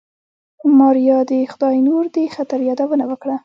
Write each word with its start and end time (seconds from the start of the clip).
ماريا 0.79 1.19
د 1.31 1.31
خداينور 1.53 2.03
د 2.15 2.17
خطر 2.35 2.59
يادونه 2.69 3.03
وکړه. 3.07 3.35